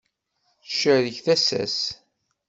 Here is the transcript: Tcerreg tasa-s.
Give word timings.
Tcerreg 0.67 1.17
tasa-s. 1.25 1.79